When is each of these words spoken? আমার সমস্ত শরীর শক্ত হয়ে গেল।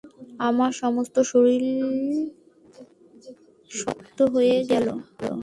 আমার 0.39 0.71
সমস্ত 0.73 1.15
শরীর 1.31 1.63
শক্ত 3.71 4.17
হয়ে 4.33 4.57
গেল। 4.63 4.87